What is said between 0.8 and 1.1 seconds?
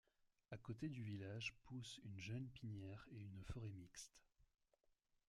du